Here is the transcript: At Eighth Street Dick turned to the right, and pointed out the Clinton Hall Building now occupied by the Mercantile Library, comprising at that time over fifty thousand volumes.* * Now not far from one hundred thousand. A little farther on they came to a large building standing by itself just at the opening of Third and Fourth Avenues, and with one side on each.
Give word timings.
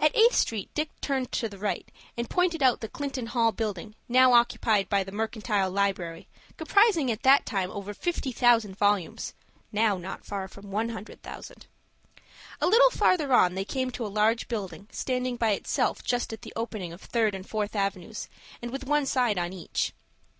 At 0.00 0.10
Eighth 0.16 0.34
Street 0.34 0.74
Dick 0.74 0.88
turned 1.00 1.30
to 1.30 1.48
the 1.48 1.56
right, 1.56 1.88
and 2.16 2.28
pointed 2.28 2.64
out 2.64 2.80
the 2.80 2.88
Clinton 2.88 3.26
Hall 3.26 3.52
Building 3.52 3.94
now 4.08 4.32
occupied 4.32 4.88
by 4.88 5.04
the 5.04 5.12
Mercantile 5.12 5.70
Library, 5.70 6.26
comprising 6.56 7.12
at 7.12 7.22
that 7.22 7.46
time 7.46 7.70
over 7.70 7.94
fifty 7.94 8.32
thousand 8.32 8.74
volumes.* 8.76 9.34
* 9.52 9.72
Now 9.80 9.98
not 9.98 10.24
far 10.24 10.48
from 10.48 10.72
one 10.72 10.88
hundred 10.88 11.22
thousand. 11.22 11.66
A 12.60 12.66
little 12.66 12.90
farther 12.90 13.32
on 13.32 13.54
they 13.54 13.64
came 13.64 13.92
to 13.92 14.04
a 14.04 14.08
large 14.08 14.48
building 14.48 14.88
standing 14.90 15.36
by 15.36 15.52
itself 15.52 16.02
just 16.02 16.32
at 16.32 16.42
the 16.42 16.52
opening 16.56 16.92
of 16.92 17.00
Third 17.00 17.32
and 17.32 17.48
Fourth 17.48 17.76
Avenues, 17.76 18.28
and 18.60 18.72
with 18.72 18.82
one 18.88 19.06
side 19.06 19.38
on 19.38 19.52
each. 19.52 19.92